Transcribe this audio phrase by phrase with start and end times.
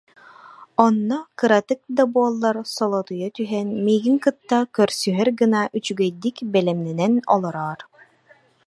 [0.85, 7.79] Онно кыратык да буоллар, солотуйа түһэн, миигин кытта көрсүһэр гына, үчүгэйдик бэлэмнэнэн олороор